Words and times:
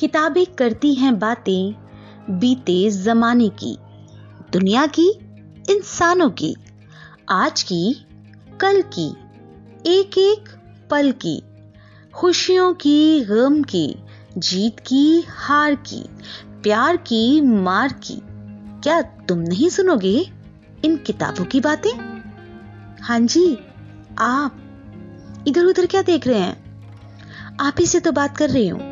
किताबें 0.00 0.46
करती 0.46 0.94
हैं 0.94 1.18
बातें 1.18 1.74
बीते 2.30 2.90
जमाने 2.90 3.48
की, 3.48 3.78
दुनिया 4.52 4.86
की, 4.86 5.10
इंसानों 5.70 6.30
की, 6.30 6.56
आज 7.28 7.62
की, 7.62 8.06
कल 8.60 8.82
की 8.82 9.10
एक 9.86 10.18
एक 10.18 10.48
पल 10.90 11.12
की, 11.12 11.42
खुशियों 12.14 12.74
की, 12.74 13.20
गम 13.20 13.62
की, 13.62 13.96
जीत 14.38 14.80
की, 14.80 15.24
हार 15.28 15.74
की, 15.74 16.04
प्यार 16.62 16.96
की, 16.96 17.40
मार 17.40 17.92
की। 17.92 18.22
क्या 18.80 19.02
तुम 19.02 19.38
नहीं 19.38 19.68
सुनोगे 19.68 20.30
इन 20.84 20.96
किताबों 20.96 21.44
की 21.44 21.60
बातें? 21.60 22.24
हाँ 23.02 23.20
जी, 23.20 23.58
आप 24.18 24.56
इधर 25.48 25.64
उधर 25.64 25.86
क्या 25.86 26.02
देख 26.02 26.26
रहे 26.26 26.40
हैं? 26.40 26.84
आप 27.60 27.74
ही 27.80 27.86
से 27.86 28.00
तो 28.00 28.12
बात 28.12 28.36
कर 28.36 28.50
रही 28.50 28.68
हूँ। 28.68 28.89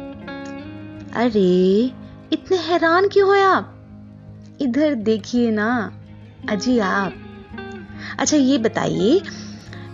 अरे, 1.14 1.84
इतने 2.32 2.56
हैरान 2.56 3.08
क्यों 3.08 3.28
हो 3.28 3.44
आप? 3.44 3.74
इधर 4.60 4.94
देखिए 4.94 5.50
ना, 5.50 5.92
अजी 6.48 6.78
आप। 6.78 7.14
अच्छा 8.18 8.36
ये 8.36 8.58
बताइए 8.58 9.20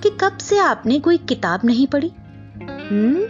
कि 0.02 0.10
कब 0.20 0.38
से 0.38 0.58
आपने 0.58 1.00
कोई 1.00 1.16
किताब 1.16 1.60
नहीं 1.64 1.86
पढ़ी? 1.86 2.12
हम्म 2.62 3.22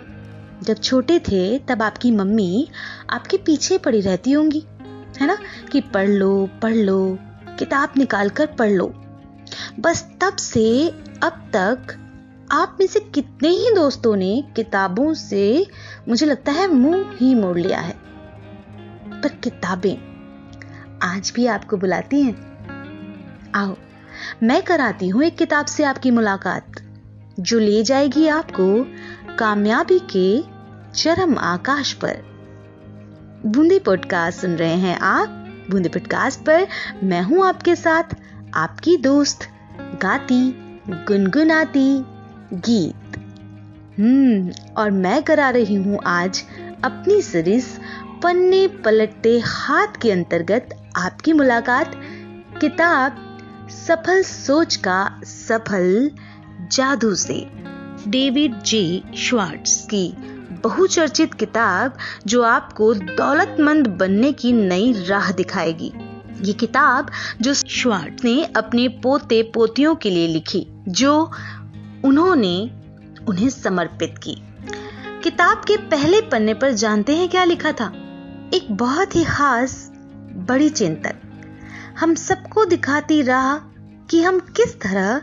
जब 0.62 0.74
छोटे 0.74 1.18
थे, 1.18 1.58
तब 1.58 1.82
आपकी 1.82 2.10
मम्मी 2.10 2.68
आपके 3.10 3.36
पीछे 3.36 3.78
पड़ी 3.78 4.00
रहती 4.00 4.32
होंगी, 4.32 4.64
है 5.20 5.26
ना? 5.26 5.38
कि 5.72 5.80
पढ़ 5.80 6.08
लो 6.08 6.48
पढ़ 6.62 6.74
लो, 6.74 7.18
किताब 7.58 7.92
निकाल 7.96 8.28
कर 8.28 8.46
पढ़ 8.46 8.70
लो। 8.70 8.94
बस 9.80 10.08
तब 10.20 10.36
से 10.36 10.88
अब 11.22 11.50
तक 11.56 12.03
आप 12.52 12.76
में 12.80 12.86
से 12.86 13.00
कितने 13.00 13.48
ही 13.48 13.74
दोस्तों 13.74 14.16
ने 14.16 14.44
किताबों 14.56 15.14
से 15.14 15.66
मुझे 16.08 16.26
लगता 16.26 16.52
है 16.52 16.66
मुँह 16.66 17.10
ही 17.16 17.34
मोड़ 17.34 17.58
लिया 17.58 17.80
है। 17.80 17.94
पर 19.20 19.28
किताबें 19.28 19.96
आज 21.02 21.32
भी 21.36 21.46
आपको 21.46 21.76
बुलाती 21.76 22.22
हैं। 22.22 22.34
आओ, 23.54 23.76
मैं 24.42 24.62
कराती 24.62 25.08
हूँ 25.08 25.22
एक 25.22 25.36
किताब 25.36 25.66
से 25.66 25.84
आपकी 25.84 26.10
मुलाकात, 26.10 26.66
जो 27.40 27.58
ले 27.58 27.82
जाएगी 27.82 28.28
आपको 28.28 28.86
कामयाबी 29.38 29.98
के 30.16 30.44
चरम 30.92 31.38
आकाश 31.38 31.92
पर। 31.92 32.22
बूंदी 33.46 33.78
पॉडकास्ट 33.78 34.40
सुन 34.40 34.50
रहे 34.50 34.74
हैं 34.74 34.98
आप। 34.98 35.28
बूंदी 35.70 35.88
पॉडकास्ट 35.88 36.40
पर 36.40 36.66
मैं 37.02 37.22
हूँ 37.22 37.46
आपके 37.46 37.76
साथ, 37.76 38.04
आपकी 38.54 38.96
दोस्त, 38.96 39.48
गाती, 40.02 40.50
गुनगुनाती 40.88 42.13
गीत। 42.54 43.16
हम्म 43.98 44.52
और 44.76 44.90
मैं 44.90 45.22
करा 45.22 45.50
रही 45.50 45.74
हूँ 45.74 45.98
आज 46.06 46.42
अपनी 46.84 47.22
सीरीज़ 47.22 47.66
पन्ने 48.22 48.66
पलटते 48.84 49.38
हाथ 49.44 50.00
के 50.02 50.10
अंतर्गत 50.10 50.68
आपकी 50.96 51.32
मुलाकात। 51.32 51.94
किताब 52.60 53.16
सफल 53.70 54.22
सोच 54.22 54.76
का 54.76 55.20
सफल 55.24 56.10
जादू 56.72 57.14
से। 57.14 57.46
डेविड 58.08 58.62
जे 58.62 59.02
श्वार्ट्स 59.16 59.86
की 59.86 60.08
बहुचर्चित 60.62 61.34
किताब 61.34 61.96
जो 62.26 62.42
आपको 62.42 62.94
दौलतमंद 62.94 63.86
बनने 63.86 64.32
की 64.32 64.52
नई 64.52 64.92
राह 65.06 65.32
दिखाएगी। 65.32 65.92
ये 66.42 66.52
किताब 66.52 67.10
जो 67.40 67.54
श्वार्ट 67.54 68.24
ने 68.24 68.44
अपने 68.56 68.88
पोते 68.88 69.42
पोतियों 69.42 69.94
के 69.94 70.10
लिए 70.10 70.26
लिखी 70.28 70.66
जो 70.88 71.30
उन्होंने 72.04 72.70
उन्हें 73.28 73.48
समर्पित 73.48 74.14
की। 74.18 74.36
किताब 75.22 75.58
के 75.58 75.76
पहले 75.76 76.20
पन्ने 76.20 76.54
पर 76.54 76.72
जानते 76.72 77.16
हैं 77.16 77.28
क्या 77.28 77.44
लिखा 77.44 77.72
था? 77.72 77.92
एक 78.54 78.66
बहुत 78.70 79.16
ही 79.16 79.24
खास, 79.24 79.92
बड़ी 80.34 80.68
चिंतन। 80.68 81.12
हम 81.98 82.14
सबको 82.14 82.64
दिखाती 82.64 83.22
राह 83.22 83.58
कि 84.10 84.22
हम 84.22 84.38
किस 84.38 84.80
तरह 84.80 85.18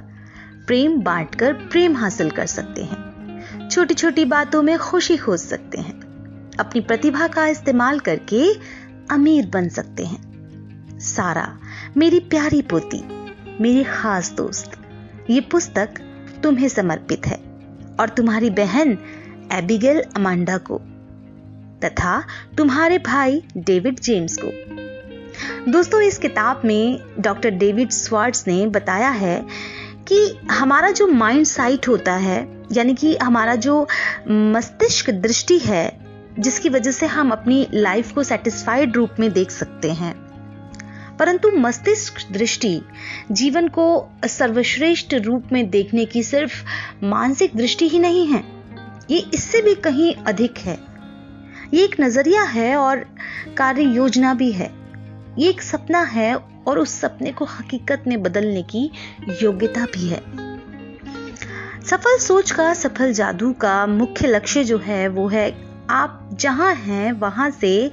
प्रेम 0.67 1.01
बांटकर 1.01 1.53
प्रेम 1.53 1.97
हासिल 1.97 2.31
कर 2.31 2.45
सकते 2.45 2.83
हैं। 2.83 3.69
छोटी 3.69 3.93
छोटी 3.93 4.25
बातों 4.25 4.61
में 4.61 4.77
खुशी 4.77 5.17
खोज 5.17 5.39
सकते 5.39 5.77
हैं। 5.77 5.99
अपनी 6.59 6.81
प्रतिभा 6.81 7.27
का 7.27 7.47
इस्तेमाल 7.47 7.99
करके 7.99 8.53
अमीर 9.11 9.47
बन 9.47 9.69
सकते 9.69 10.05
हैं। 10.05 10.31
सारा, 10.99 11.57
मेरी 11.97 12.19
प्यारी 12.19 12.61
पोती, 12.61 13.03
मेरी 13.63 13.83
खास 13.83 14.31
दोस्त, 14.31 14.71
ये 15.29 15.41
पुस्तक 15.41 15.89
तुम्हें 16.43 16.67
समर्पित 16.67 17.27
है 17.27 17.39
और 17.99 18.09
तुम्हारी 18.09 18.49
बहन 18.49 18.97
एबिगेल 19.51 20.01
अमांडा 20.15 20.57
को 20.57 20.81
तथा 21.83 22.23
तुम्हारे 22.57 22.97
भाई 22.97 23.43
डेविड 23.57 23.99
जेम्स 23.99 24.37
को। 24.43 24.71
दोस्तों, 25.71 26.01
इस 26.01 26.17
किताब 26.17 26.61
में 26.65 26.99
डॉक्टर 27.19 27.49
डेविड 27.49 27.89
स्वार्ट्स 27.89 28.47
ने 28.47 28.67
बताया 28.67 29.09
है 29.09 29.45
कि 30.07 30.39
हमारा 30.51 30.91
जो 30.91 31.07
माइंड 31.07 31.45
साइट 31.45 31.87
होता 31.87 32.13
है, 32.13 32.65
यानी 32.71 32.93
कि 32.93 33.17
हमारा 33.17 33.55
जो 33.55 33.87
मस्तिष्क 34.29 35.09
दृष्टि 35.09 35.59
है, 35.59 35.99
जिसकी 36.39 36.69
वजह 36.69 36.91
से 36.91 37.05
हम 37.05 37.31
अपनी 37.31 37.67
लाइफ 37.73 38.11
को 38.11 38.23
सेटिस्फाइड 38.23 38.95
रूप 38.95 39.09
में 39.19 39.31
देख 39.31 39.51
सकते 39.51 39.91
हैं। 39.91 40.30
परंतु 41.21 41.51
मस्तिष्क 41.51 42.13
दृष्टि 42.31 42.81
जीवन 43.31 43.67
को 43.67 44.09
सर्वश्रेष्ठ 44.25 45.13
रूप 45.13 45.43
में 45.51 45.69
देखने 45.69 46.05
की 46.05 46.23
सिर्फ़ 46.23 46.63
मानसिक 47.03 47.55
दृष्टि 47.55 47.87
ही 47.87 47.99
नहीं 47.99 48.27
है। 48.27 48.43
ये 49.11 49.17
इससे 49.33 49.61
भी 49.61 49.75
कहीं 49.75 50.13
अधिक 50.13 50.57
है। 50.57 50.79
ये 51.73 51.83
एक 51.83 51.95
नज़रिया 52.01 52.43
है 52.43 52.75
और 52.75 52.97
कार्य 53.57 53.81
योजना 53.81 54.33
भी 54.33 54.51
है। 54.51 54.71
ये 55.39 55.49
एक 55.49 55.61
सपना 55.61 56.01
है 56.01 56.35
और 56.67 56.79
उस 56.79 57.01
सपने 57.01 57.31
को 57.31 57.45
हकीकत 57.45 58.03
में 58.07 58.23
बदलने 58.23 58.63
की 58.63 58.91
योग्यता 59.41 59.85
भी 59.85 60.09
है। 60.09 60.21
सफल 61.85 62.17
सोच 62.17 62.51
का, 62.51 62.73
सफल 62.73 63.13
जादू 63.13 63.53
का 63.53 63.87
मुख्य 63.87 64.27
लक्ष्य 64.27 64.63
जो 64.63 64.77
है 64.77 65.07
वो 65.07 65.27
है, 65.27 65.67
आप 65.89 66.29
जहाँ 66.33 66.73
हैं, 66.73 67.11
वहाँ 67.11 67.49
से 67.49 67.91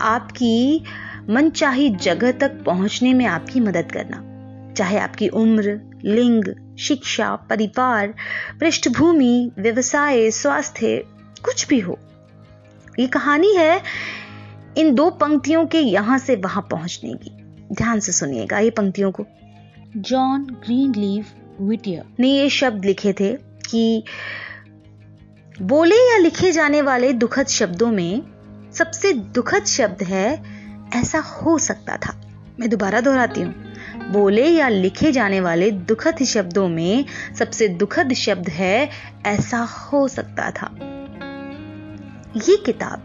आपकी 0.00 0.84
मनचाही 1.30 1.88
जगह 1.90 2.32
तक 2.32 2.62
पहुँचने 2.66 3.14
में 3.14 3.26
आपकी 3.26 3.60
मदद 3.60 3.92
करना। 3.92 4.74
चाहे 4.74 4.98
आपकी 4.98 5.28
उम्र 5.28 5.80
लिंग 6.04 6.44
शिक्षा 6.78 7.36
परिवार 7.36 8.14
पृष्ठभूमि 8.60 9.50
व्यवसाय 9.58 10.30
स्वास्थ्य 10.30 11.04
कुछ 11.44 11.68
भी 11.68 11.80
हो। 11.80 11.98
ये 13.00 13.06
कहानी 13.06 13.54
है 13.54 13.82
इन 14.78 14.94
दो 14.94 15.10
पंक्तियों 15.10 15.66
के 15.66 15.78
यहाँ 15.78 16.18
से 16.18 16.36
वहाँ 16.36 16.68
पहुँचने 16.70 17.14
की। 17.14 17.30
ध्यान 17.74 18.00
से 18.00 18.12
सुनिएगा 18.12 18.58
ये 18.58 18.70
पंक्तियों 18.70 19.12
को। 19.12 19.26
जॉन 19.96 20.44
ग्रीन 20.44 20.94
लीव 20.94 21.24
विटियर 21.60 22.04
ने 22.20 22.28
ये 22.28 22.48
शब्द 22.50 22.84
लिखे 22.84 23.12
थे 23.12 23.32
कि 23.70 24.04
बोले 25.62 25.96
या 25.96 26.18
लिखे 26.18 26.52
जाने 26.52 26.82
वाले 26.82 27.12
दुखद 27.12 27.46
शब्दों 27.46 27.90
में 27.90 28.22
सबसे 28.72 29.12
दुखद 29.12 29.64
शब्द 29.64 30.02
है 30.02 30.53
ऐसा 30.94 31.18
हो 31.18 31.58
सकता 31.58 31.96
था। 31.96 32.20
मैं 32.60 32.70
दोबारा 32.70 33.00
दोहराती 33.00 33.40
हूँ। 33.40 33.54
बोले 34.10 34.48
या 34.48 34.68
लिखे 34.68 35.12
जाने 35.12 35.40
वाले 35.40 35.70
दुखद 35.70 36.24
शब्दों 36.24 36.68
में 36.68 37.04
सबसे 37.38 37.68
दुखद 37.68 38.12
शब्द 38.12 38.48
है, 38.48 38.90
ऐसा 39.26 39.58
हो 39.58 40.08
सकता 40.08 40.50
था। 40.50 40.70
ये 42.36 42.56
किताब 42.56 43.02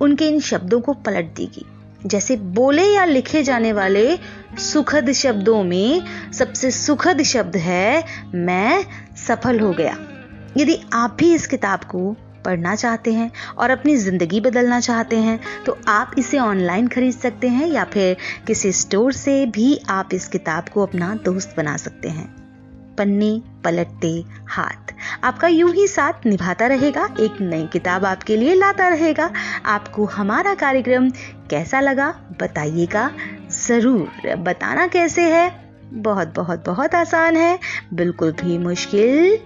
उनके 0.00 0.28
इन 0.28 0.40
शब्दों 0.40 0.80
को 0.80 0.92
पलट 0.92 1.24
देगी। 1.24 1.66
जैसे 2.06 2.36
बोले 2.36 2.84
या 2.84 3.04
लिखे 3.04 3.42
जाने 3.42 3.72
वाले 3.72 4.18
सुखद 4.58 5.12
शब्दों 5.12 5.64
में 5.64 6.02
सबसे 6.32 6.70
सुखद 6.70 7.22
शब्द 7.22 7.56
है, 7.56 8.04
मैं 8.34 8.84
सफल 9.16 9.60
हो 9.60 9.72
गया। 9.72 9.98
यदि 10.56 10.80
आप 10.92 11.16
भी 11.20 11.34
इस 11.34 11.46
किताब 11.46 11.80
को 11.84 12.16
पढ़ना 12.44 12.74
चाहते 12.74 13.12
हैं 13.12 13.30
और 13.58 13.70
अपनी 13.70 13.96
ज़िंदगी 13.96 14.40
बदलना 14.40 14.80
चाहते 14.80 15.16
हैं 15.16 15.38
तो 15.66 15.78
आप 15.88 16.14
इसे 16.18 16.38
ऑनलाइन 16.38 16.88
खरीद 16.88 17.14
सकते 17.14 17.48
हैं 17.48 17.66
या 17.66 17.84
फिर 17.84 18.16
किसी 18.46 18.72
स्टोर 18.72 19.12
से 19.12 19.44
भी 19.46 19.78
आप 19.88 20.14
इस 20.14 20.28
किताब 20.28 20.68
को 20.68 20.82
अपना 20.82 21.14
दोस्त 21.14 21.54
बना 21.56 21.76
सकते 21.76 22.08
हैं। 22.08 22.28
पन्ने, 22.98 23.30
पलटते, 23.64 24.12
हाथ। 24.48 24.92
आपका 25.24 25.48
यूँ 25.48 25.72
ही 25.74 25.86
साथ 25.86 26.26
निभाता 26.26 26.66
रहेगा, 26.66 27.08
एक 27.20 27.40
नई 27.40 27.66
किताब 27.66 28.04
आपके 28.04 28.36
लिए 28.36 28.54
लाता 28.54 28.88
रहेगा। 28.88 29.30
आपको 29.66 30.04
हमारा 30.04 30.54
कार्यक्रम 30.54 31.08
कैसा 31.50 31.80
लगा, 31.80 32.08
बताइएगा। 32.42 33.10
ज़रूर, 33.66 34.34
बताना 34.36 34.86
कैसे 34.86 35.22
है? 35.22 35.48
बहुत 35.92 36.34
बहुत 36.36 36.64
बहुत 36.66 36.94
आसान 36.94 37.36
है, 37.36 37.58
बिल्कुल 37.94 38.32
भी 38.32 38.58
मुश्किल 38.58 39.38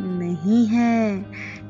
नहीं 0.00 0.66
है। 0.66 1.24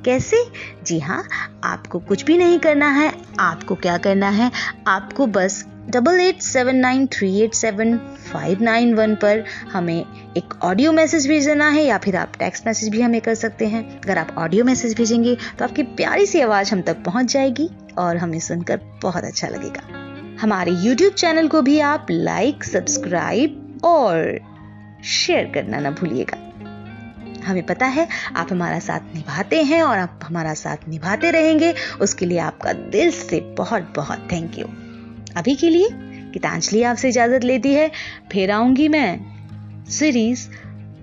कैसे? 0.05 0.45
जी 0.83 0.99
हाँ 1.01 1.23
आपको 1.65 1.99
कुछ 1.99 2.25
भी 2.25 2.37
नहीं 2.39 2.59
करना 2.59 2.89
है, 2.91 3.13
आपको 3.41 3.75
क्या 3.75 3.97
करना 3.99 4.29
है? 4.29 4.51
आपको 4.87 5.27
बस 5.29 5.65
double 5.91 6.21
eight 6.21 6.43
seven 6.43 6.77
nine 6.77 7.07
three 7.07 7.41
eight 7.41 7.55
seven 7.55 7.97
five 8.33 8.63
nine 8.63 8.95
one 8.95 9.15
पर 9.15 9.45
हमें 9.73 10.05
एक 10.37 10.55
ऑडियो 10.63 10.93
मैसेज 10.93 11.27
भेजना 11.29 11.69
है 11.69 11.85
या 11.85 11.99
फिर 11.99 12.17
आप 12.17 12.33
टेक्स्ट 12.39 12.67
मैसेज 12.67 12.89
भी 12.89 13.01
हमें 13.01 13.21
कर 13.21 13.35
सकते 13.35 13.67
हैं। 13.67 13.85
अगर 14.01 14.19
आप 14.19 14.35
ऑडियो 14.39 14.65
मैसेज 14.65 14.97
भेजेंगे 14.97 15.37
तो 15.59 15.65
आपकी 15.65 15.83
प्यारी 15.83 16.27
सी 16.27 16.41
आवाज़ 16.41 16.73
हम 16.73 16.83
तक 16.83 17.03
पहुँच 17.05 17.33
जाएगी 17.33 17.69
और 17.99 18.17
हमें 18.17 18.39
सुनकर 18.41 18.81
बहुत 19.03 19.25
अच्छा 19.25 19.49
लगेगा। 19.49 19.83
हमारे 20.41 20.73
YouTube 20.73 21.15
चैनल 21.15 21.49
को 21.49 21.63
भी 21.63 21.79
आप 21.81 22.07
लाइक 22.11 22.65
सब्सक्राइब 22.65 23.81
और 23.85 24.39
शेयर 25.05 25.51
करना 25.55 25.81
ना 25.81 25.91
भूलिएगा। 25.91 26.47
हमें 27.45 27.67
पता 27.67 27.87
है, 27.87 28.09
आप 28.37 28.49
हमारा 28.53 28.79
साथ 28.79 29.01
निभाते 29.15 29.63
हैं 29.63 29.83
और 29.83 29.99
आप 29.99 30.21
हमारा 30.25 30.55
साथ 30.55 30.77
निभाते 30.89 31.31
रहेंगे। 31.31 31.75
उसके 32.01 32.27
लिए 32.27 32.39
आपका 32.39 32.73
दिल 32.73 33.11
से 33.11 33.41
बहुत 33.41 33.93
बहुत 33.97 34.29
थैंक 34.33 34.59
यू 34.59 34.67
अभी 35.37 35.55
के 35.55 35.69
लिए 35.69 35.89
गीतांजलि 36.33 36.83
आपसे 36.83 37.09
इजाज़त 37.09 37.45
लेती 37.45 37.75
है। 37.75 37.91
फिर 38.33 38.51
आऊँगी 38.51 38.89
मैं 38.89 39.21
सीरीज़ 39.91 40.49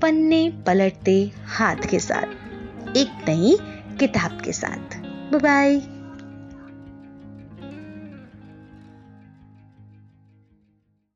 पन्ने 0.01 0.63
पलटते 0.67 1.31
हाथ 1.45 1.75
के 1.75 1.99
साथ। 1.99 2.97
एक 2.97 3.29
नई 3.29 3.57
किताब 3.99 4.41
के 4.41 4.51
साथ। 4.51 4.97
बाय 5.35 5.96